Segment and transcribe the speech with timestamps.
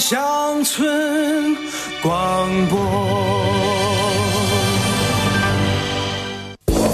[0.00, 1.54] 乡村
[2.02, 3.79] 广播。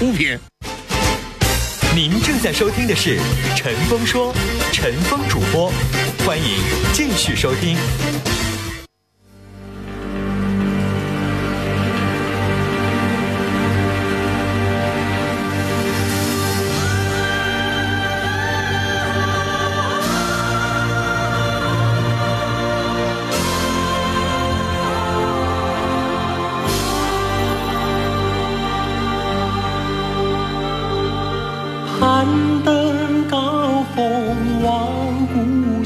[0.00, 0.38] 物品。
[1.94, 3.18] 您正在收听的是
[3.56, 4.32] 《陈峰说》，
[4.72, 5.70] 陈峰主播，
[6.24, 6.62] 欢迎
[6.92, 7.76] 继续收听。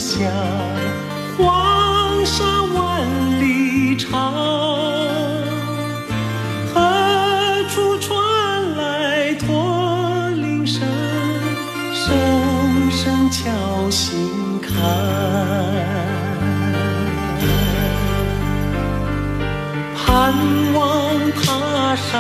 [0.05, 0.31] 下，
[1.39, 3.09] 黄沙万
[3.41, 4.11] 里长。
[6.75, 10.87] 何处传来驼铃声？
[11.95, 13.41] 声声敲
[13.89, 14.75] 心坎。
[19.97, 20.35] 盼
[20.75, 22.13] 望踏上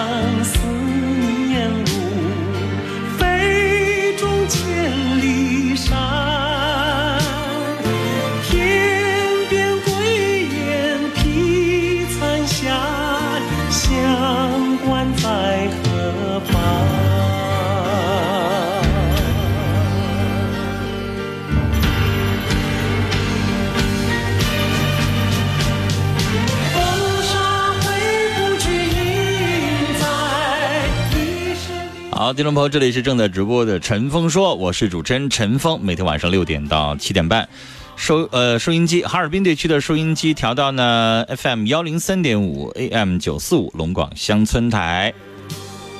[32.34, 37.48] 听众朋友，这里是正在直播的陈峰说，我是主持人陈峰，每天晚上六点到七点半，
[37.94, 45.14] 收呃收音机，哈尔滨地区的收音机调到呢 FM 幺零三点五 AM 九四五龙广乡村台，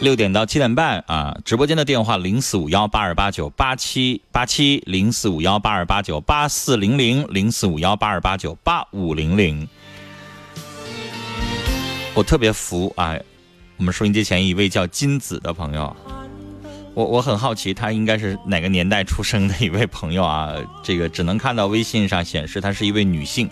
[0.00, 9.68] 六点到七点半啊，直播间的电话零四五幺八二八九八七八七零四五幺八二八九八四零零零四五幺八二八九八五零零。
[12.12, 13.16] 我特别服啊，
[13.76, 15.94] 我们收音机前一位叫金子的朋友。
[16.94, 20.54] 我我很好奇，他应该是哪个年代出生的一位朋友啊？
[20.82, 23.50] 这个只能看到微信上显示她是一位女性。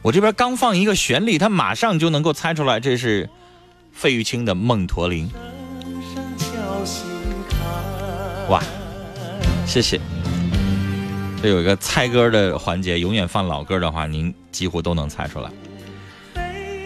[0.00, 3.28] 我这边刚放一个旋律，他马上就能够猜出来，这是
[3.92, 5.28] 费玉清的《梦驼铃》。》。
[8.50, 8.62] 哇，
[9.66, 10.00] 谢谢。
[11.42, 15.50] 这有一个猜歌的环节，永远放老歌的话，您几乎都能猜出来。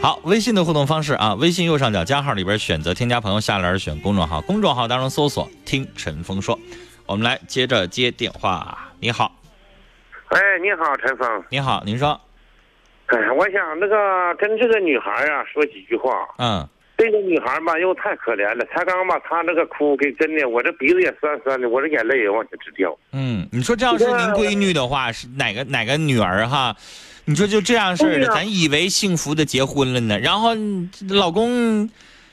[0.02, 6.58] 好，微信的互动方式啊，微信右上角加号里边选择添加朋友，下栏选公众号，公众号当中搜索“听陈峰说”。
[7.06, 8.90] 我们来接着接电话。
[8.98, 9.30] 你好，
[10.30, 11.44] 哎，你好，陈峰。
[11.50, 12.20] 你好，您说，
[13.06, 16.10] 哎，我想那个跟这个女孩啊说几句话。
[16.38, 16.68] 嗯，
[16.98, 22.92] 这个女孩吧，又太可怜了，才刚把她那个哭给真的，我这鼻子也酸酸的，我这眼泪也往下直掉。
[23.12, 26.74] 嗯，你说这要是您闺女的话，是哪个哪个女儿哈？
[27.24, 31.88] 你说就这样式的，咱以为幸福的结婚了呢，然后嗯老公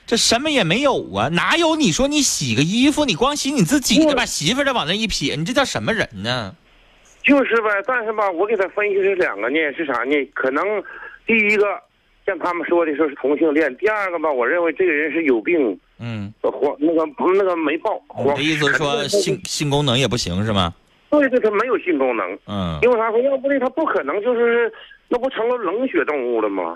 [0.08, 6.56] 这什么也没有啊，哪有你说你洗个衣服，你光洗你自己的，把媳妇儿的往那一撇，你这叫什么人呢？
[7.24, 10.16] 就是呗，但是吧，我给他分析是两个呢，是啥呢？
[10.34, 10.64] 可能
[11.28, 11.66] 第一个
[12.26, 18.02] 像他们说的说是同性恋，第二个吧，我认为这个人是有病，嗯，黄那个那个没报。
[18.16, 20.74] 我的意思是说性性功能也不行是吗？
[21.09, 22.38] 对对，他没有性功能。
[22.47, 23.20] 嗯因为啥说？
[23.22, 24.72] 要不的他不可能就是
[25.08, 26.76] 那不成了冷血动物了吗？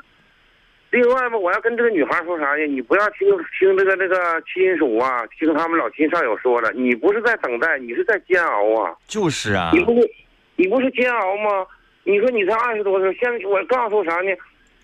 [0.89, 2.65] 另外嘛，我要跟这个女孩说啥呢？
[2.67, 3.27] 你不要听
[3.59, 8.95] 听这个这个亲属啊，听他们老亲上友说了，你不是在等待，你是在煎熬啊！
[9.07, 10.11] 就是啊你，不是
[10.55, 11.65] 你不是煎熬吗？
[12.03, 14.31] 你说你才二十多岁，现在我告诉啥呢？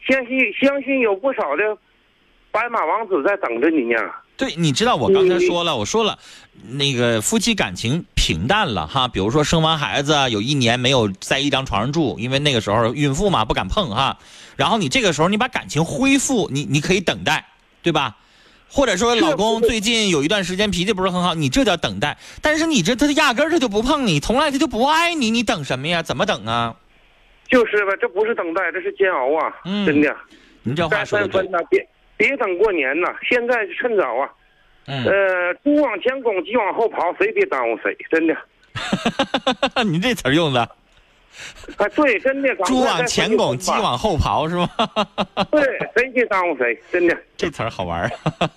[0.01, 1.78] 相信相信有不少的
[2.51, 4.12] 白马王子在等着你呢。
[4.39, 6.18] 对，你知道我刚才说了，我说了，
[6.69, 14.18] 那个夫妻感情平淡了哈，比如说生完孩子有一年没有在一张床上住，因为那个时候孕妇嘛不敢碰哈，
[14.56, 17.45] 然后你这个时候你把感情恢复，你你可以等待，
[17.83, 18.15] 对吧？
[18.71, 22.18] 或者说老公最近有一段时间脾气不是很好，你这叫等待。
[22.41, 26.01] 但是你这他压根儿他就不碰你，从来他就不爱你，你等什么呀？
[26.01, 26.74] 怎么等啊？
[27.50, 29.53] 就是吧，这不是等待，这是煎熬啊！
[29.65, 30.15] 嗯真的。
[30.62, 31.89] 您这话说的对三分，呐，别
[32.19, 34.30] 别等过年呐，现在趁早啊。
[34.88, 38.36] 嗯，呃，猪往前拱，鸡往后跑，谁别耽误谁，真的。
[39.86, 40.62] 你这词儿用的，
[41.77, 42.54] 啊，对，真的。
[42.66, 44.68] 猪往前拱，鸡往后刨是吗？
[45.51, 45.62] 对，
[45.95, 47.16] 谁别耽误谁，真的。
[47.38, 48.12] 这词儿好玩儿。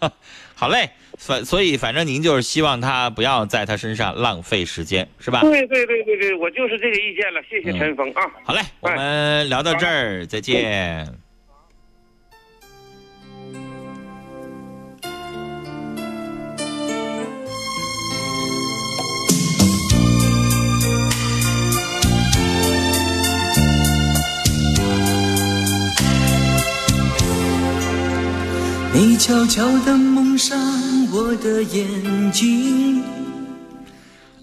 [0.56, 0.88] 好嘞，
[1.19, 5.41] 反所以反正您就是希望他不要在他身上浪费时间，是吧？
[5.43, 8.23] 对对对对对，我就是这个意见了，谢谢陈峰啊。
[8.44, 11.22] 好嘞，我们聊到这儿，再见。
[28.94, 30.59] 你悄悄地蒙上
[31.11, 33.03] 我的眼睛。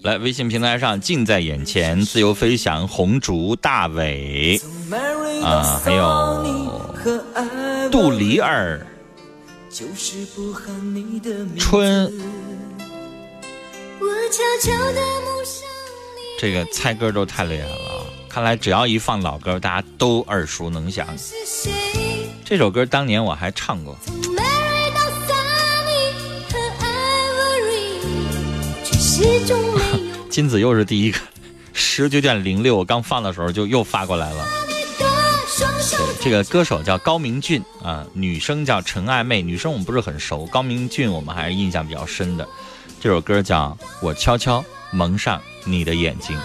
[0.02, 4.60] 来，微信平台上近在眼前，自由飞翔、红烛、大伟、
[5.44, 6.44] 啊，还有
[7.92, 8.84] 杜离儿、
[9.70, 12.12] 就是不喊你的名字春，
[14.00, 15.62] 我悄悄地蒙上
[16.40, 18.02] 这个猜歌都太厉害了啊！
[18.28, 21.06] 看来只要一放老歌，大家都耳熟能详。
[22.44, 23.96] 这首歌当年我还唱过。
[30.30, 31.18] 金子又是第一个，
[31.72, 34.46] 十九点零六，我刚放的时候就又发过来了。
[36.20, 42.48] 这个歌手叫高明俊啊，女生叫陈爱妹，女生我们不是很熟，高明俊我们还是印象比较深的。
[43.00, 46.36] 这首歌叫《我悄悄蒙上你的眼睛》。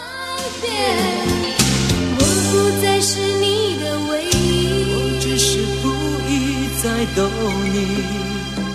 [2.17, 5.89] 我不再是你的唯一，只是故
[6.29, 7.29] 意在逗
[7.63, 8.03] 你。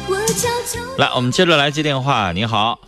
[0.09, 2.33] 我悄悄来，我们接着来接电话。
[2.33, 2.79] 你好，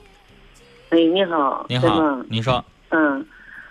[0.92, 3.24] 哎，你好，你好对吗，您说，嗯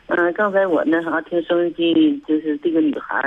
[0.08, 1.94] 嗯，刚才我那啥听收音机，
[2.28, 3.22] 就是这个女孩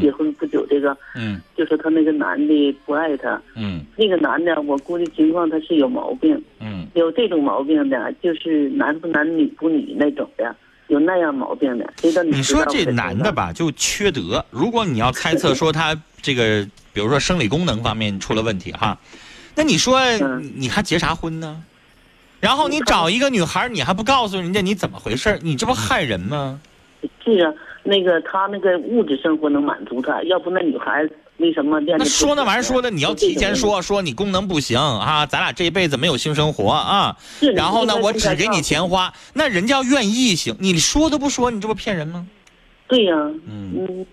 [0.00, 10.56] 结婚不久，这个、嗯就说她那个男的不爱她，嗯那个男的我估计情况他是有毛病，嗯，有这种毛病的，就是男不男女不女那种的，
[10.88, 11.92] 有那样毛病的。
[11.96, 13.30] 这个你你说这男的？
[13.30, 14.42] 吧，就缺德。
[14.50, 18.98] 如果你要猜测 说他这个，比如说生理功能方面出了问题哈，
[19.54, 21.62] 那你说嗯你还结啥婚呢？
[22.44, 25.38] 然后你找一个女孩，你还不告诉人家你怎么回事？
[25.40, 26.60] 你这不害人吗？
[27.24, 27.50] 是啊，
[27.82, 31.08] 那个他那个物质生活能满足他，要不那女孩
[31.38, 32.04] 为什么练那？
[32.04, 37.16] 说那玩意儿说的，你要提前说，说你功能不行啊，咱俩这一辈子没有性生活啊。
[37.40, 42.26] 是然后呢，我只给你钱花，那人家要愿意行，你说都不说，你这不骗人吗？
[42.86, 43.16] 对呀、
[43.48, 44.06] 嗯嗯，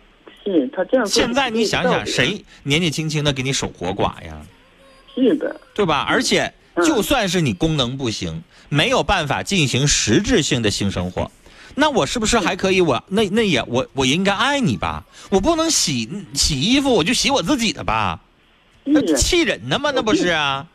[0.46, 1.06] 是他这样。
[1.06, 2.06] 现在你想想，？
[2.06, 4.42] 谁年纪轻轻的给你守活寡呀？
[5.14, 6.06] 是的，对吧？
[6.08, 6.54] 而且嗯
[6.86, 11.32] 就算是你功能不行，没有办法进行实质性的性生活，
[11.76, 12.82] 那我是不是还可以？
[12.82, 15.04] 我那那也我我应该爱你吧？
[15.30, 18.20] 我不能洗洗衣服我就洗我自己的吧？
[18.84, 19.92] 那气人呢吗？
[19.94, 20.68] 那不是啊？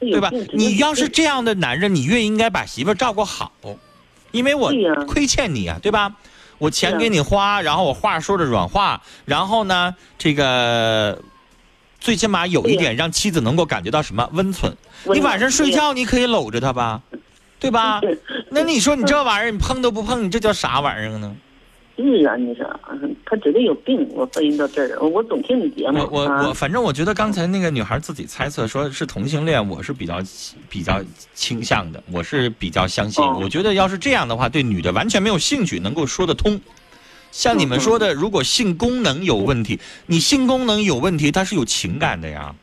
[0.00, 0.30] 对吧？
[0.52, 3.52] 你要是这样的男人，你越应该把媳妇照顾好，
[4.32, 4.70] 因为我
[5.06, 6.14] 亏欠你啊，对吧？
[6.58, 11.20] 我钱给你花，然后我话说的软话，然后呢，这个
[12.04, 14.70] 最起码有一点让妻子能够感觉到什么温存。
[15.04, 17.00] 你晚上睡觉你可以搂着她吧，
[17.58, 17.98] 对吧？
[18.52, 21.34] 那你说你这玩意儿你碰都不碰，你这叫啥玩意儿呢？
[21.96, 24.06] 是啊，你说嗯他绝对有病。
[24.10, 26.06] 我分析到这儿，我我总听你节目。
[26.12, 30.20] 我我反正我觉得刚才那个女孩自己猜测说是同性恋，我是比较
[30.68, 31.00] 比较
[31.34, 33.24] 倾向的，我是比较相信。
[33.24, 36.60] 哦我觉得要是这样的话，对女的完全没有兴趣，能够说得通。
[37.34, 42.54] 像你们说的，如果性功能有问题，你性功能有问题，它是有情感的呀，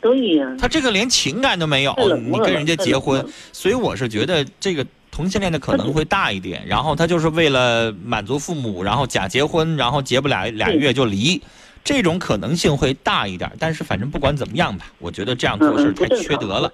[0.00, 6.66] 对呀、他这个连情感都没有你跟人家结婚所以我是觉得这个同性恋的可能会大一点。
[6.66, 11.40] 然后他就是为了满足父母，然后假结婚，然后结不俩俩月就离，
[11.84, 13.48] 这种可能性会大一点。
[13.56, 16.68] 但是反正不管怎么样吧，我觉得这样嗯做事太缺德了。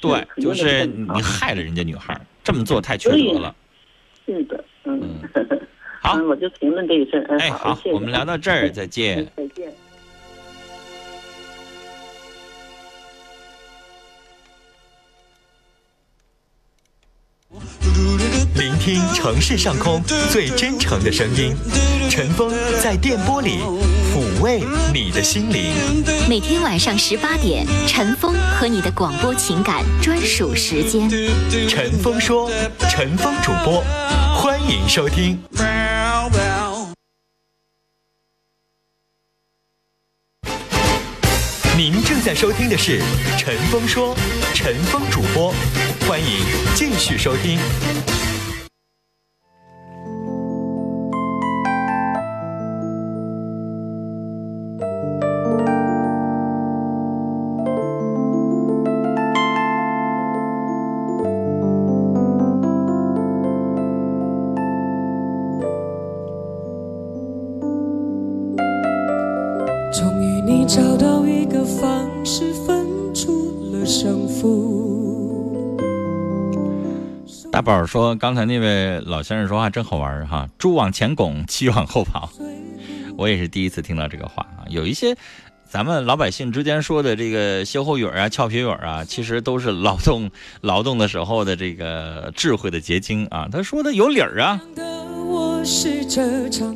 [0.00, 3.54] 对，就是你害了人家女孩，这么做太缺德了。
[4.24, 5.00] 是的，嗯。
[6.08, 7.26] 好嗯，我就评论这个事儿。
[7.28, 9.28] 嗯，哎，好谢谢，我们聊到这儿，再见嗯。
[9.36, 9.70] 再见。
[18.54, 21.54] 聆听城市上空最真诚的声音，
[22.08, 22.50] 陈峰
[22.82, 23.58] 在电波里
[24.10, 24.62] 抚慰
[24.94, 25.74] 你的心灵。
[26.26, 31.06] 每天晚上十八点，陈峰和你的广播情感专属时间。
[31.68, 32.50] 陈峰说，
[32.88, 33.84] 陈峰主播，
[34.34, 35.38] 欢迎收听。
[41.78, 43.00] 您正在收听的是
[43.38, 44.12] 陈峰说，
[44.52, 45.54] 陈峰主播，
[46.08, 46.44] 欢迎
[46.74, 47.56] 继续收听。
[77.68, 82.30] 宝说：“刚才那位老先生说话真好玩儿哈，猪往前拱，鸡往后跑。”
[83.18, 84.64] 我也是第一次听到这个话啊。
[84.70, 85.14] 有一些
[85.68, 90.30] 咱们老百姓之间说的这个歇后语啊、俏皮语啊，其实都是劳动
[90.62, 93.46] 劳动的时候的这个智慧的结晶啊。
[93.52, 94.58] 他说的有理儿啊，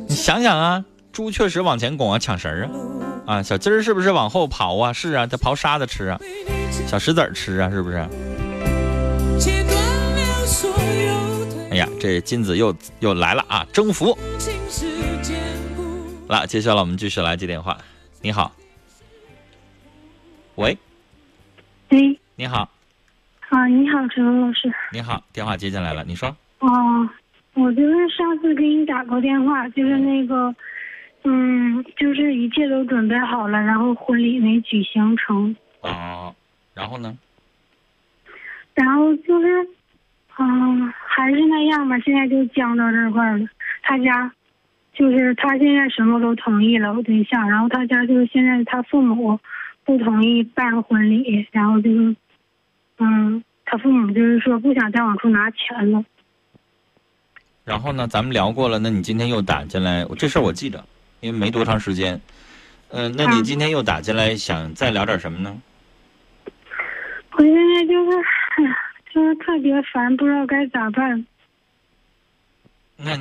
[0.07, 2.69] 你想想啊，猪确实往前拱啊，抢食儿
[3.25, 4.93] 啊，啊，小鸡儿是不是往后刨啊？
[4.93, 6.19] 是啊，它刨沙子吃啊，
[6.85, 8.07] 小石子儿吃啊，是不是？
[12.03, 14.13] 这金子又又来了啊，征服。
[16.27, 17.77] 来，接下来我们继续来接电话。
[18.21, 18.51] 你好，
[20.55, 20.77] 喂，
[21.91, 22.69] 喂，你好，
[23.47, 24.69] 啊，你好，陈文老师。
[24.91, 27.09] 你好，电话接进来了，你说，哦，
[27.53, 30.53] 我就是上次给你打过电话，就是那个，
[31.23, 36.35] 嗯，就是一切都准备好了，然后婚礼没举行成，哦，
[36.73, 37.17] 然后呢？
[38.73, 39.67] 然后就是，
[40.39, 43.47] 嗯，还是那样吧，现在就僵到这块儿了。
[43.83, 44.31] 他家，
[44.93, 49.39] 就是他现在什么都同意了，我对象，然后他家就是现在他父母
[49.85, 52.15] 不同意办婚礼，然后就是，
[52.97, 56.03] 嗯，他父母就是说不想再往出拿钱了。
[57.65, 58.07] 然后呢？
[58.07, 60.83] 咱们聊过了，那你今天又打进来，这事儿我记着，
[61.21, 62.19] 因为没多长时间。
[62.89, 65.61] 嗯、那你今天又打进来，想再聊点什么呢？
[67.31, 68.17] 我现在就是，
[68.57, 68.75] 哎呀，
[69.13, 71.23] 就是特别烦，不知道该咋办。
[72.97, 73.11] 那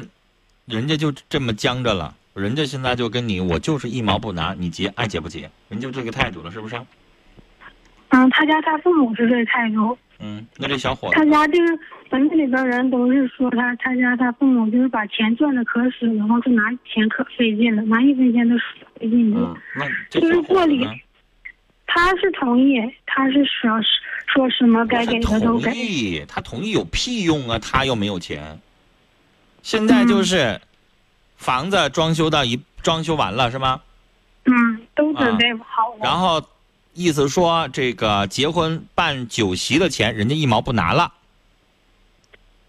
[0.64, 5.50] 人家就这么僵着了，人家现在就跟你，我就是一毛不拿，你结爱结不结？
[5.68, 6.76] 人就这个态度了，是不是？
[8.08, 18.64] 嗯，他家他父母是这态度，嗯，那这小伙子他家就是本子里边人都是说他他家他父母就是把钱赚的可使然后就拿钱可费劲了，拿一分钱都使
[18.98, 19.40] 费劲的。
[19.40, 20.86] 嗯，那这就是过礼？
[21.94, 23.78] 他是同意，他是说
[24.26, 25.74] 说什么该给的都同。
[25.74, 27.58] 意，他同意有屁用啊？
[27.58, 28.58] 他又没有钱。
[29.62, 30.58] 现在就是
[31.36, 33.82] 房子装修到一装修完了是吗？
[34.46, 36.00] 嗯，都准备好了。
[36.00, 36.42] 然后
[36.94, 41.12] 意思说这个结婚办酒席的钱，人家一毛不拿了，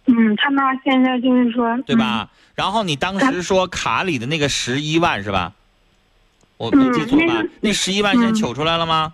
[0.07, 2.29] 嗯，他妈现在就是说，对吧？
[2.55, 5.53] 然后你当时说卡里的那个十一万是吧？
[6.65, 7.41] 我没记错吧？
[7.41, 9.13] 嗯那十一万现在取出来了吗？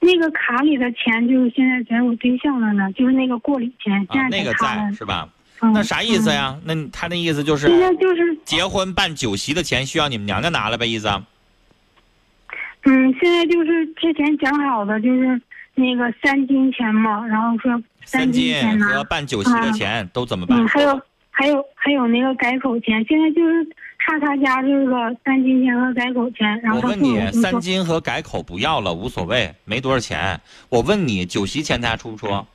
[0.00, 4.52] 那个卡里的钱就是现在在我对象那呢，就是那个过礼钱，现啊，在那个。
[4.54, 5.28] 在是吧？
[5.62, 6.54] 嗯那啥意思呀？
[6.64, 10.86] 那你他那意思就是现在就是结婚办酒席的钱需要你们娘家拿了呗？
[10.86, 11.24] 意思啊？
[12.84, 15.40] 嗯，现在就是之前讲好的，就是
[15.74, 20.68] 那个三金钱嘛，然后说三金金钱拿和办酒席的钱都怎么办嗯，？
[20.68, 23.66] 还有还有还有那个改口钱，现在就是
[24.06, 30.40] 差他家这个三金钱和改口钱，然后我问你，三金和改口不要了，无所谓，没多少钱。
[30.68, 32.46] 我问你，酒席钱他出不出？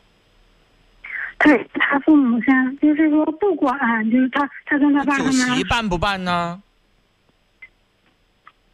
[1.39, 3.77] 对他父母现在就是说不管，
[4.09, 6.61] 就是他他跟他爸他酒席办不办呢？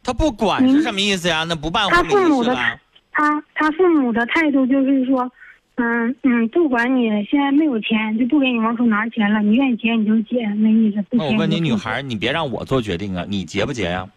[0.04, 1.44] 他不管是什么意思呀？
[1.48, 2.54] 那不办他婚礼父母的？
[3.10, 5.28] 他他父母的态度就是说，
[5.80, 14.08] 嗯嗯，不管你现在没有钱，就不给你往出拿钱了，你愿意结你就结，那意思那我问你，女孩，你别让我做决定啊，你结不结呀？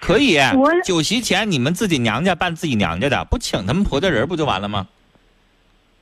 [0.00, 0.38] 可以，
[0.84, 4.86] 酒席钱你们自己娘家办自己娘家的，不请他们婆家人不就完了吗？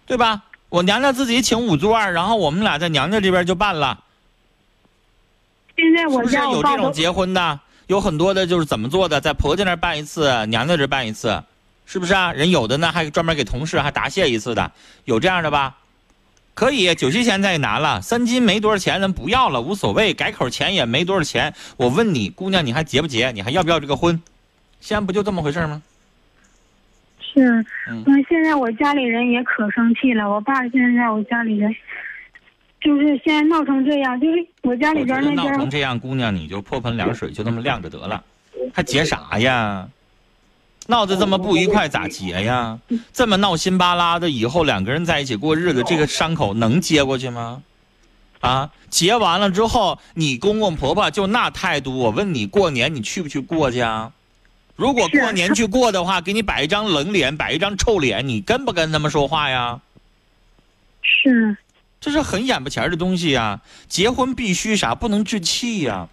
[0.05, 0.45] 对吧？
[0.69, 4.05] 我娘家自己请五桌，然后我们俩在娘家这边就办了。
[5.77, 7.61] 现在我家有这种结婚的？
[7.87, 11.43] 有很多的就是怎么做的，在婆家那办一次，娘家这办一次，
[11.87, 12.33] 是不是啊？
[12.33, 14.71] 人有的呢还专门给同事还答谢一次的，
[15.05, 15.77] 有这样的吧？
[16.53, 20.15] 可以，酒席钱咱也拿了，三金没多少钱，咱不要了，无所谓。
[20.15, 21.53] 改口钱也没多少钱。
[21.77, 23.31] 我问你，姑娘，你还结不结？
[23.33, 24.21] 你还要不要这个婚？
[24.81, 25.83] 现在不就这么回事吗？
[27.21, 31.71] 是，嗯那现在我家里人也可生气了，我爸现在我家里人，
[32.81, 38.25] 就是现在闹成这样，就是我家里边那边成这样，姑娘你就泼盆凉水，就那么晾着得了。
[38.73, 39.87] 还结啥呀？
[40.89, 42.79] 闹得这么不愉快，咋结呀？
[43.13, 47.63] 这么闹心巴拉的，以后两个人在一起过日子，这个伤口能接过去吗？
[48.41, 54.13] 啊，结完了之后，你公公婆婆就那态度，我问你，过年你去不去过去啊？
[54.77, 59.81] 如果过年去过的话，给你摆一张冷脸，摆一张臭脸，你跟不跟他们说话呀？
[61.01, 61.57] 是，
[61.99, 63.61] 这是很眼巴前儿的东西呀。
[63.89, 64.95] 结婚必须啥？
[64.95, 66.09] 不能置气呀。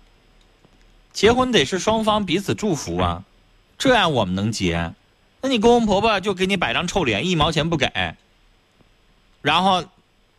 [1.12, 3.24] 结婚得是双方彼此祝福啊，
[3.84, 4.94] 这样我们能结。
[5.42, 8.16] 那你公公婆婆就给你摆张臭脸，一毛钱不给，
[9.42, 9.84] 然后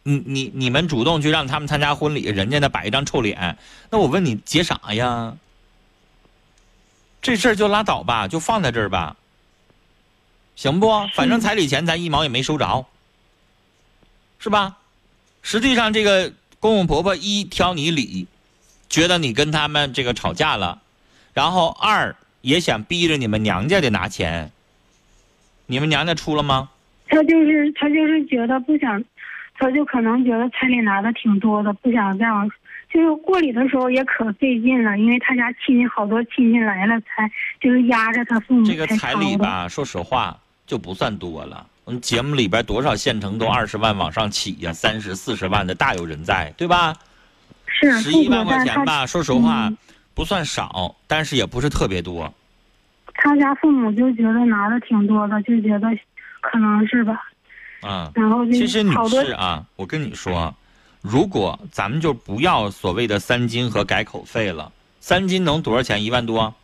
[0.03, 3.59] 你你你们主动去让他们参加婚礼，人家呢摆一张臭脸，
[3.91, 5.37] 那我问你结啥呀？
[7.21, 9.15] 这事儿就拉倒吧，就放在这儿吧，
[10.57, 11.07] 行不？
[11.09, 12.87] 反正彩礼钱咱一毛也没收着，
[14.39, 14.79] 是吧？
[15.43, 18.27] 实际上，这个公公婆婆一挑你理，
[18.89, 20.81] 觉得你跟他们这个吵架了，
[21.35, 24.53] 然后二也想逼着你们娘家得拿钱，
[25.65, 26.69] 你们娘家出了吗？
[27.09, 29.03] 他就是他就是觉得不想，
[29.55, 32.49] 他就可能觉得彩礼拿的挺多的，不想这样。
[32.93, 39.15] 就是过礼的时候也可费劲了，因为他家亲戚好多亲戚来了，才就是压着他父母这个彩。
[39.15, 41.67] 礼吧，说实话就不算多了。
[41.85, 46.95] 我们节目里边多少县城都二十万往上起呀，三十四十万的大有人在，对吧？
[47.67, 49.79] 是十一万块钱吧，说实话嗯
[50.15, 52.33] 不算少，但是也不是特别多。
[53.15, 55.89] 他家父母就觉得拿的挺多的，就觉得
[56.41, 57.21] 可能是吧。
[57.81, 60.55] 啊，然后其实女士啊，我跟你说，
[61.03, 66.03] 如果咱们就不要所谓的三金和改口费了，三金能多少钱？
[66.03, 66.55] 一万多？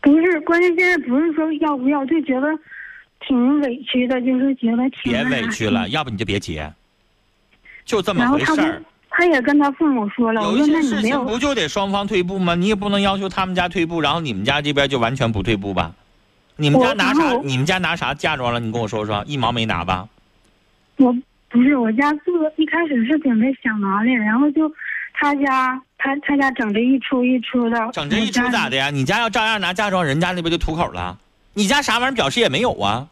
[0.00, 2.48] 不是，关键现在不是说要不要，就觉得
[3.20, 6.72] 挺委屈的，就是觉得挺别委屈了，要不你就别结，
[7.84, 8.84] 就这么回事儿跟。
[9.10, 12.54] 他也跟他父母说了，有一些事情不就得双方退步吗？
[12.54, 15.92] 你也不能要求他们家退步，然后你们家这边就完全不退步吧？
[16.56, 17.34] 你们家拿啥？
[17.42, 18.60] 你们家拿啥嫁妆了？
[18.60, 20.08] 你跟我说说，一毛没拿吧？
[20.96, 21.12] 我
[21.48, 24.70] 不是我家做一开始是准备想拿的，然后就
[25.14, 28.90] 他家他他家整这一出一出的，整这一出咋的呀？
[28.90, 31.18] 你家要照样拿嫁妆，人家那边就吐口了。
[31.54, 33.08] 你家啥玩意儿表示也没有啊？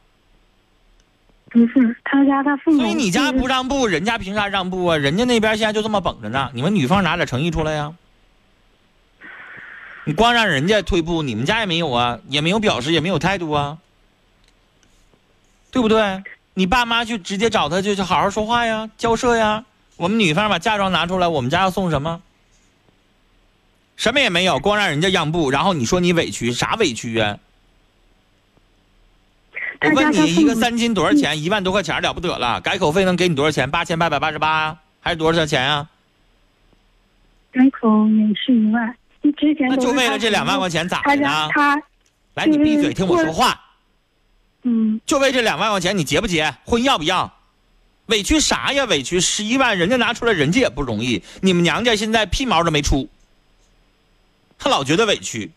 [1.51, 4.97] 不是他家他父母，所以你家不让步，人家凭啥让步啊？
[4.97, 6.51] 人家那边现在就这么绷着呢。
[6.53, 7.95] 你们女方拿点诚意出来呀？
[10.05, 13.79] 你光让人家退步，你们家也没有啊，也没有表示，也没有态度啊，
[15.71, 16.23] 对不对？
[16.55, 19.65] 你爸妈就直接找他，就去好好说话呀，交涉呀。
[19.97, 22.21] 我们女方把嫁妆拿出来，我们家要送什么？
[23.97, 27.39] 什么也没有，光让人家让步，然后你说你委屈，啥委屈呀、
[29.81, 31.41] 我问你，一个三金多少钱？
[31.41, 33.71] 一万多块钱了不得了，改口费能给你多少钱？
[33.71, 35.88] 八千八百八十八啊，还是多少钱啊？
[37.53, 38.95] 改口也是一万，
[39.37, 41.49] 之前那就为了这两万块钱咋的呢？
[41.53, 41.81] 他
[42.35, 43.61] 来，你闭嘴，听我说话。
[44.64, 46.53] 嗯，就为这两万块钱，你结不结？
[46.64, 47.33] 婚要不要？
[48.07, 48.85] 委屈啥呀？
[48.87, 51.23] 委屈十一万，人家拿出来，人家也不容易。
[51.41, 53.09] 你们娘家现在屁毛都没出，
[54.59, 55.53] 他老觉得委屈。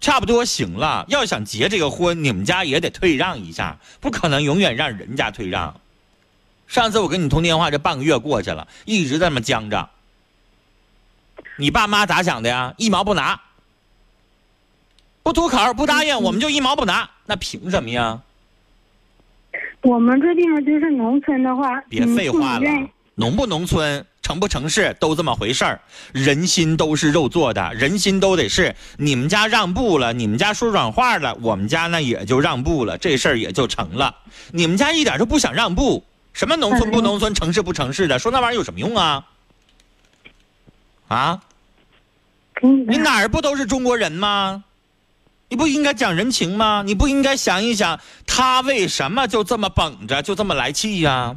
[0.00, 5.80] 差不多行了，要想结这个婚，你们家也得退让一下，不可能永远让人家退让。
[6.68, 9.88] 上次我跟你通电话，这半个月过去了，一直在那么僵着。
[11.56, 12.74] 你爸妈咋想的呀？
[12.76, 13.40] 一毛不拿，
[15.22, 18.20] 不吐口不答应，我们就一毛不拿，那凭什么呀？
[19.82, 22.68] 我们这地方就是农村的话，别嗯废话了
[23.14, 25.80] 农不农村，成不成事，都这么回事儿。
[26.10, 34.16] 人心都是肉做的，人心都得是你们家让步了，你们家说软话了，我们家呢也就让步了，这事儿也就成了。
[34.50, 39.24] 你们家一点都不想让步，什么农村不农村，城市不城市的，说那玩意儿有什么用啊？
[41.06, 41.40] 啊？
[42.60, 44.64] 你哪儿不都是中国人吗？
[45.48, 46.82] 你不应该讲人情吗？
[46.84, 51.36] 你不应该想一想，他为什么就这么绷着，就这么来气呀、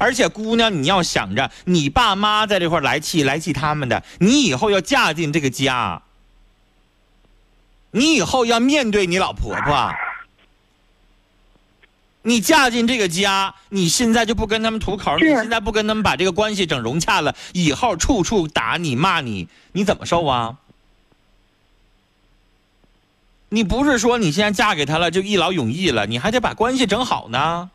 [0.00, 6.00] 而且姑娘，你要想着，你爸妈在这块儿来气，来气他们的，你以后要嫁进这个家，
[7.90, 9.92] 你以后要面对你老婆婆。
[12.22, 20.56] 你嫁进这个家，你现在就不跟他们吐口，你现在不跟他们把这个关系整融洽了，以后处处打你骂你，你怎么受啊？
[23.50, 27.70] 你不是说你现在嫁给他了就一劳永逸了，你还得把关系整好呢。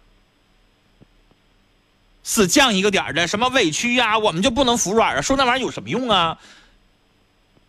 [2.26, 5.22] 死犟一个点儿的，什么委屈呀、我们就不能服软啊？
[5.22, 6.40] 说那玩意儿有什么用啊？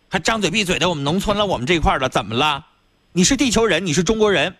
[0.09, 2.65] 还张嘴闭嘴的，我们农村了，我们这块儿了，怎么了？
[3.11, 4.55] 你是地球人，你是中国人，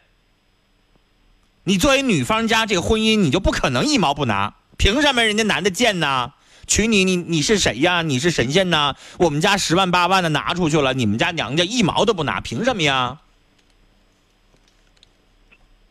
[1.64, 6.32] 你作为女方家这个婚姻，你就不可能一毛不拿，凭什么人家男的贱呢？
[6.68, 8.04] 娶你，你你是谁呀？
[8.04, 8.94] 你是神仙呐？
[9.18, 13.18] 我们家十万八万的拿出去了，你们家娘家一毛都不拿，凭什么呀？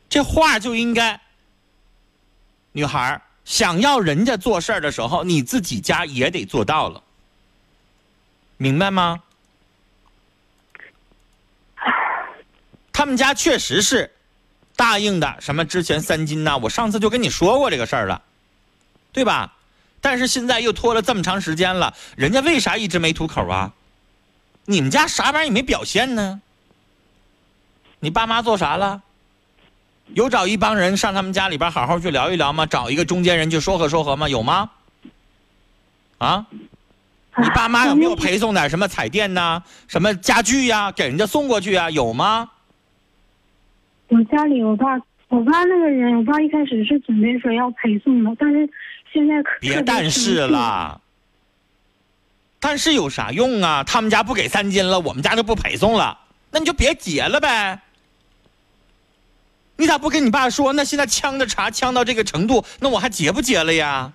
[0.08, 1.20] 这话就应该，
[2.70, 7.02] 女孩儿想要人家做事儿的时候，你自己家也得做到了，
[8.58, 9.22] 明白吗？
[12.92, 14.12] 他们家确实是
[14.74, 18.20] 答应的，什么之前三金呐、我上次就跟你说过这个事儿了，
[19.12, 19.54] 对吧？
[20.00, 23.72] 但是现在又拖了这么长时间了，人家为啥一直没吐口啊？
[24.64, 26.42] 你们家啥玩意儿也没表现呢？
[28.00, 29.02] 你爸妈做啥了？
[30.14, 32.64] 有找一帮人上他们家里边好好去聊一聊吗？
[32.66, 34.28] 找一个中间人去说和说和吗？
[34.28, 34.70] 有吗？
[36.18, 36.46] 啊？
[37.38, 41.90] 你爸妈有没有陪送点什么彩电呐、什么家具呀、给人家送过去啊？
[41.90, 42.48] 有吗？
[44.08, 44.96] 我家里我爸，
[45.28, 48.66] 我爸那个人，我爸一开始是准备说要陪送的，但是
[49.12, 50.98] 现在可别但是，了，
[52.58, 53.84] 但是有啥用啊？
[53.84, 56.18] 他们家不给三金了，我们家就不陪送了，
[56.50, 57.78] 那你就别结了呗。
[59.76, 60.72] 你咋不跟你爸说？
[60.72, 64.12] 那现在呛的茶呛到这个程度，那我还结不结了呀？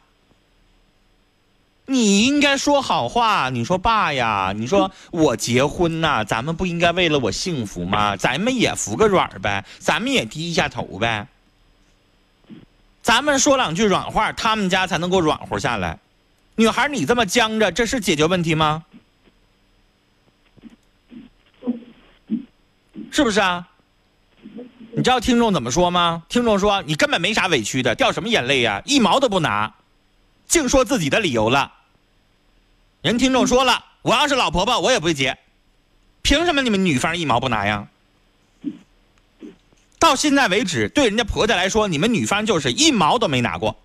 [1.85, 8.15] 你应该说好话，你说爸呀，你说我结婚呐、咱们不应该为了我幸福吗？
[8.15, 11.27] 咱们也服个软呗，咱们也低一下头呗。
[13.01, 15.97] 咱们说两句软话，他们家才能够软和下来。
[16.55, 18.85] 女孩，你这么僵着，这是解决问题吗？
[23.11, 23.67] 是不是啊？
[24.93, 26.23] 你知道听众怎么说吗？
[26.27, 29.73] 听众说你根本没啥委屈的，掉什么眼泪呀、一毛都不拿，
[30.47, 31.71] 净说自己的理由了。
[33.01, 35.37] 人听众说了，我要是老婆婆，我也不会结，
[36.21, 37.87] 凭什么你们女方一毛不拿呀？
[39.97, 43.77] 到现在为止，对人家婆家来说，你们女方就是一毛都没拿过，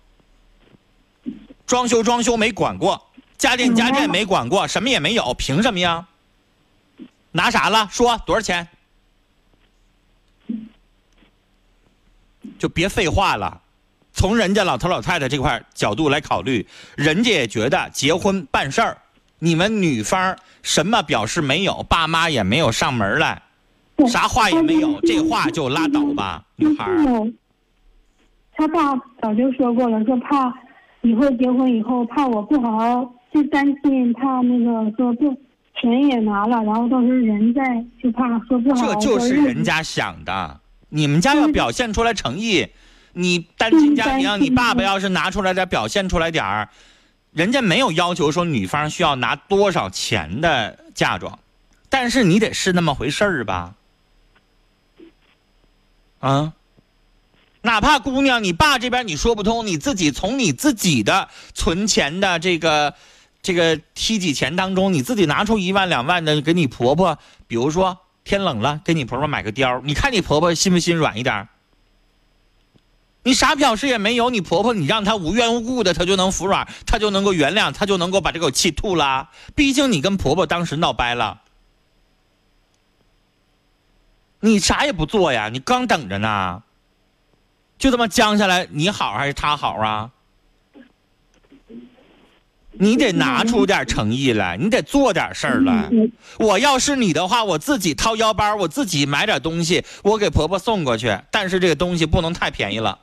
[1.65, 6.05] 装修装修没管过，家电家电没管过，什么也没有，凭什么呀？
[7.31, 7.87] 拿啥了？
[7.91, 8.67] 说多少钱？
[12.57, 13.61] 就别废话了，
[14.11, 16.65] 从人家老头老太太这块角度来考虑，
[16.95, 18.97] 人家也觉得结婚办事儿，
[19.39, 23.41] 你们女方什么表示没有，爸妈也没有上门来，
[24.07, 27.31] 啥话也没有，这话就拉倒吧，女孩儿。
[28.55, 30.51] 他爸早就说过了，说怕
[31.01, 35.31] 以后结婚以后怕我不好好，就担心怕那个说不
[35.79, 37.61] 钱也拿了，然后到时候人在
[38.01, 38.81] 就怕说不好。
[38.81, 40.59] 这就是人家想的。
[40.89, 42.67] 你们家要表现出来诚意，
[43.13, 46.69] 你单亲家庭，你爸爸要是拿出来点，表现出来点儿，
[47.31, 51.39] 人家没有要求说女方需要拿多少钱的嫁妆，
[51.89, 53.75] 但是你得是那么回事儿吧？
[56.19, 56.53] 啊，
[57.61, 62.95] 哪怕姑娘，你爸这边你说不通，你自己从你自己的存钱的这个
[63.41, 71.47] 这个梯几钱当中，你自己拿出一万两万的给你婆婆，比如说天冷了，给你婆婆买个貂儿，你看你婆婆心不心软一点？
[73.23, 79.29] 你啥表示也没有，你婆婆你让她无缘无故的，她就能服软，她就能够原谅，她就能够把这口气吐了。
[79.55, 81.41] 毕竟你跟婆婆当时闹掰了，
[84.41, 86.63] 你啥也不做呀，你刚等着呢，
[87.77, 90.11] 就这么僵下来，你好还是她好啊？
[92.79, 95.89] 你得拿出点诚意来，你得做点事儿来。
[96.39, 101.17] 我要是你的话，我自己掏腰包，我自己买点东西，我给婆婆送过去。
[101.31, 102.99] 但是这个东西不能太便宜了，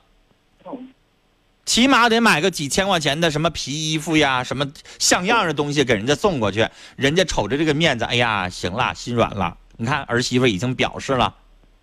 [1.65, 4.65] 起码得买个几千块钱的什么皮衣服呀，什么
[4.99, 6.67] 像样的东西给人家送过去。
[6.95, 9.57] 人家瞅着这个面子，哎呀，行了，心软了。
[9.77, 11.35] 你看儿媳妇已经表示了，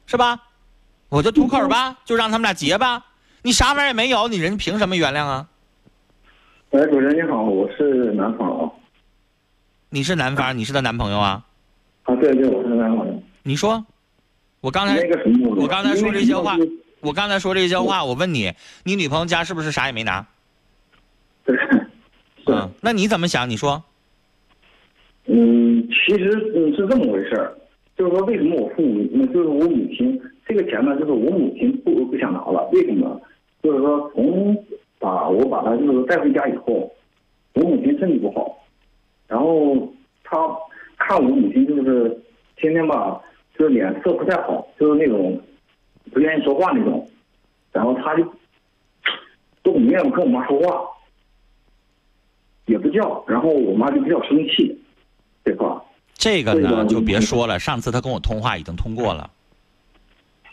[0.07, 0.41] 是吧？
[1.09, 3.05] 我就吐口吧，就让他们俩结吧。
[3.43, 5.47] 你啥玩意儿也没有，你人凭什么原谅啊？
[6.71, 7.45] 喂，主持人你好。
[9.95, 11.45] 你是男方，你是她男朋友啊？
[12.05, 13.23] 啊，对对，我是男朋友。
[13.43, 13.85] 你说，
[14.63, 14.97] 我刚才
[15.55, 16.57] 我刚才说这些话，
[17.01, 18.51] 我刚才说这些话，我问你，
[18.85, 20.27] 你女朋友家是不是啥也没拿？
[21.45, 21.55] 对，
[22.47, 23.51] 嗯， 那你怎么想？
[23.51, 23.85] 你说，
[25.27, 27.53] 嗯，其实嗯是这么回事儿，
[27.95, 33.21] 就是说为什么我父母，嗯就是我母亲这个钱呢，就是我母亲不不想拿了，为什么？
[33.63, 34.57] 就是说从
[34.99, 36.91] 把我把她就是带回家以后，
[37.53, 38.57] 我母亲身体不好，
[39.33, 39.91] 然后
[40.23, 40.37] 他
[40.99, 42.15] 看我母亲就是
[42.57, 43.19] 天天吧，
[43.59, 45.41] 就是脸色不太好，就是那种
[46.13, 47.09] 不愿意说话那种，
[47.73, 48.23] 然后他就
[49.63, 50.83] 都不愿意跟我妈说话，
[52.67, 54.79] 也不叫，然后我妈就比较生气，
[55.43, 55.67] 这块。
[56.13, 59.31] 这个呢就别说了，上次他跟我通话已经通过了。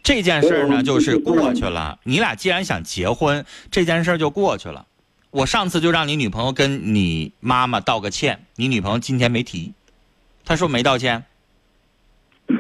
[0.02, 4.86] 这件事儿呢就是过去了，你俩既然想结婚，这件事儿就过去了。
[5.32, 9.74] 我上次就让你女朋友跟你妈妈道个歉，你女朋友今天没提，
[10.44, 11.24] 她说没道歉。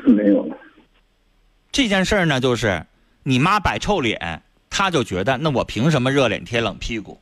[0.05, 0.47] 没有。
[1.71, 2.85] 这件事儿呢，就是
[3.23, 7.19] 你妈摆臭脸，她就觉得那我凭什么热脸贴冷屁股？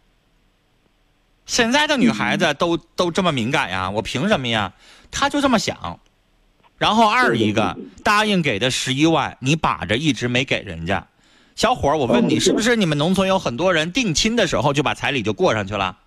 [1.45, 4.73] 现在的女孩子都都这么敏感呀，我凭什么呀？
[5.09, 5.99] 她就这么想。
[6.77, 11.07] 然后二一个答应给的十一万，你把着一直没给人家。
[11.57, 15.97] 小伙儿，我问你，是不是你们农村有很多人定亲的时候就把彩礼就过上去了？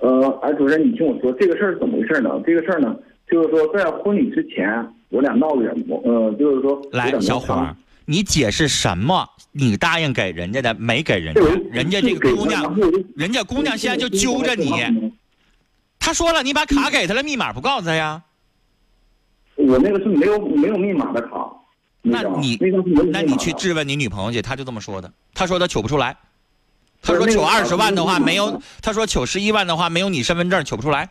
[0.00, 2.30] 呃，哎，主任，你听我说，这个事儿怎么回事呢？
[2.46, 2.94] 这个事儿呢，
[3.30, 9.26] 就是说在婚礼之前，我俩闹的，呃，就是说来，小伙儿，你解释什么？
[9.52, 11.40] 你答应给人家的，没给人家，
[11.72, 12.76] 人家这个姑娘，
[13.16, 14.70] 人家姑娘现在就揪着你。
[15.98, 18.22] 他说了，你把卡给他了，密码不告诉他呀？
[19.56, 21.47] 我那个是没有没有密码的卡。
[22.10, 22.58] 那你
[23.12, 25.12] 那你去质问你女朋友去，她就这么说的。
[25.34, 26.16] 她说她取不出来，
[27.02, 31.08] 她说取二十万的话没有，她说取十一万的话没有你身份证取不出来。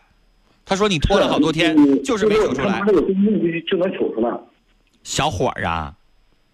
[0.64, 2.80] 她说你拖了好多天，就是没取出来。
[2.80, 4.38] 就能取出来。
[5.02, 5.94] 小伙儿啊，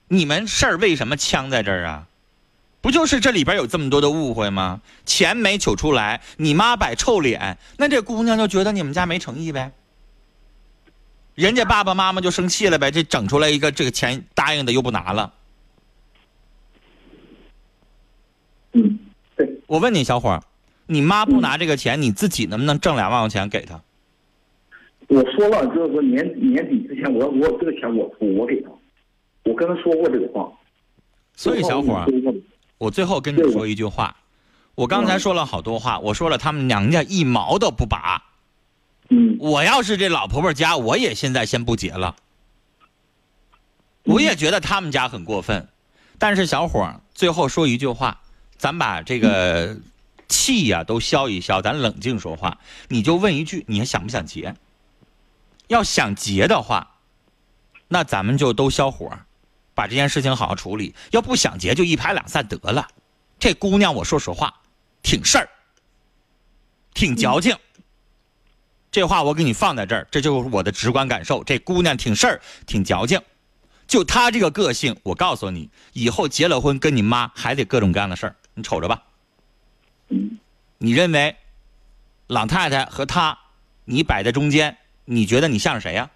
[0.09, 2.07] 你们事儿为什么呛在这儿啊？
[2.81, 4.83] 不就是这里边有这么多的误会吗？
[5.07, 9.73] 钱没取出来，你妈摆臭脸，那这姑娘就觉得你们家没诚意呗。
[11.35, 15.33] 人家爸爸妈妈就生气了呗，这整出来一个这个钱答应的又不拿了。
[18.73, 18.99] 嗯，
[19.37, 19.61] 对。
[19.67, 20.43] 我问你，小伙儿，
[20.87, 23.81] 你妈不拿这个钱，你自己能不能挣两万块钱给她？
[25.09, 28.71] 我说了，就是说年年底之前，我我这个钱我出，我给她。
[29.43, 30.51] 我跟她说过这个话。
[31.37, 32.07] 所以，小伙儿，
[32.79, 34.17] 我最后跟你说一句话。
[34.75, 38.24] 我刚才说了好多话，我说了他们娘家一毛都不拔。
[39.11, 42.17] 嗯，我要是这老婆婆家，我也现在先不结了。
[44.05, 45.69] 我也觉得他们家很过分，
[46.19, 48.21] 但是小伙儿最后说一句话，
[48.57, 49.77] 咱把这个
[50.29, 52.59] 气呀都消一消，咱冷静说话。
[52.89, 54.55] 你就问一句，你还想不想结？
[55.69, 56.97] 要想结的话，
[57.89, 59.11] 那咱们就都消火，
[59.75, 60.95] 把这件事情好好处理。
[61.11, 62.87] 要不想结，就一拍两散得了。
[63.39, 64.55] 这姑娘，我说实话，
[65.03, 65.49] 挺事儿，
[66.93, 67.57] 挺矫情。
[68.95, 71.43] 这话我给你放在这儿，这就是我的直观感受。
[71.43, 73.21] 这姑娘挺事儿，挺矫情，
[73.89, 79.03] 就她这个个性，我告诉你，以后结了婚跟你妈还得各种各样的事儿，你瞅着吧。
[80.79, 81.35] 你认为，
[82.29, 83.37] 老太太和她，
[83.85, 84.77] 你摆在中间，
[85.07, 86.11] 你觉得你像谁呀？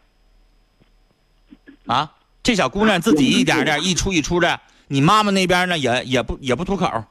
[1.86, 2.12] 啊，
[2.44, 7.02] 这小姑娘自己一点点 一出一出的，你妈妈那边呢也也不也不吐口，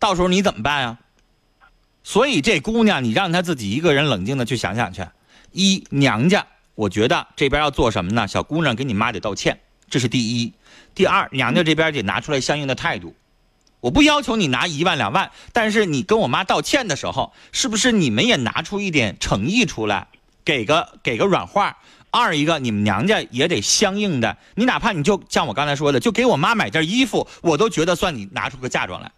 [0.00, 0.98] 到时候你怎么办呀？
[2.02, 5.06] 所以这姑娘，你让她自己一个人冷静的去想想去。
[5.52, 8.26] 一娘家，我觉得这边要做什么呢？
[8.26, 10.52] 小姑娘给你妈得道歉，这是第一。
[10.94, 13.14] 第二，娘家这边得拿出来相应的态度。
[13.80, 20.08] 我不要求你拿一万两万，但是你跟我妈道歉的时候，是不是你们也拿出一点诚意出来，
[20.44, 21.78] 给个给个软话？
[22.10, 29.12] 二一个，你们娘家也得相应的，你哪怕你就像我刚才说的，就给我妈买件衣服，我都觉得算你拿出个嫁妆来。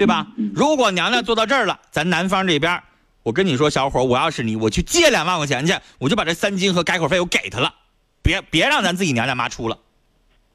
[0.00, 0.26] 对吧？
[0.54, 2.82] 如果娘娘做到这儿了，咱男方这边，
[3.22, 7.74] 我跟你说，小伙，我要是你，我去借两万块钱去，我就把这三金和改口费我给他了，
[8.22, 9.76] 别别让咱自己娘家妈出了，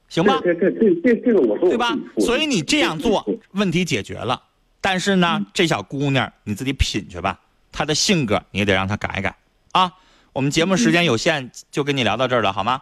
[0.10, 0.42] 行吗？
[0.44, 1.96] 这这这这这个我说对吧？
[2.18, 4.42] 所以你这样做，问题解决了。
[4.82, 7.40] 但是呢，这小姑娘你自己品去吧，
[7.72, 9.36] 她的性格你也得让她改改
[9.74, 9.94] 啊。
[10.34, 12.82] 我们节目时间有限，就跟你聊到这儿了，好吗？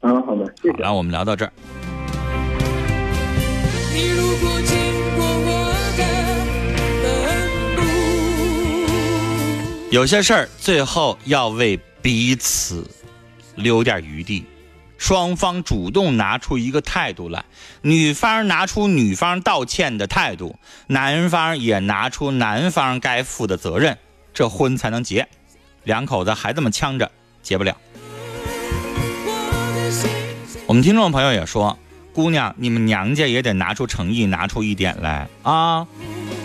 [0.00, 0.72] 嗯，好的，谢谢。
[0.72, 1.52] 好了，我们聊到这儿。
[9.90, 12.86] 有些事儿最后要为彼此
[13.54, 14.44] 留点余地，
[14.98, 17.42] 双方主动拿出一个态度来，
[17.80, 23.96] 女方拿出女方道歉的态度，男方也拿出男方该负的责任，
[24.34, 25.26] 这婚才能结。
[25.84, 27.10] 两口子还这么呛着，
[27.42, 27.74] 结不了。
[30.66, 31.78] 我们听众朋友也说，
[32.12, 35.86] 姑娘，你们娘家也得拿出诚意，拿出一点来啊，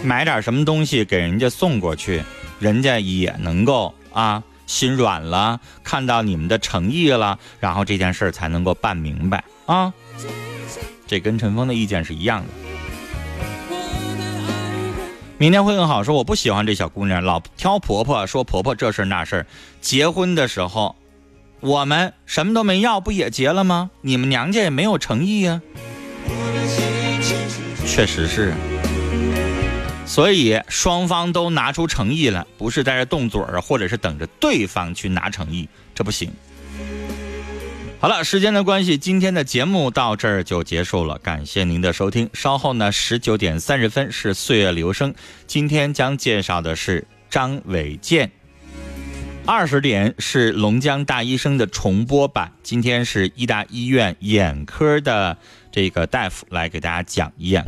[0.01, 2.23] 买点什么东西给人家送过去。
[2.63, 9.93] 人家也能够啊，心软了，看到你们的诚意了，然后这件事儿才能够办明白啊。
[11.05, 12.47] 这跟陈峰的意见是一样的。
[15.37, 16.05] 明天会更好。
[16.05, 19.45] 说我不喜欢这小姑娘，老挑婆婆，说婆婆这事那事
[19.81, 20.95] 结婚的时候，
[21.59, 23.91] 我们什么都没要，不也结了吗？
[23.99, 25.61] 你们娘家也没有诚意呀。
[27.85, 28.53] 确实是。
[30.13, 36.31] 所以双方都拿出诚意了，不是在这动嘴儿，或者是等着对方去拿诚意，这不行。
[37.99, 42.29] 好了，时间的关系，今天的节目到这儿就结束了，感谢您的收听。
[42.31, 45.15] 稍后呢，十九点三十分是岁月留声，
[45.47, 48.29] 今天将介绍的是张伟健。
[49.47, 55.35] 二十点是龙江大医生的重播版，今天是医大医院眼科的
[55.71, 57.61] 这个大夫来给大家讲眼。